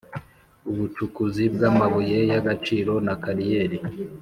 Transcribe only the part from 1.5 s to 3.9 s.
bw’ amabuye y’ agaciro na kariyeri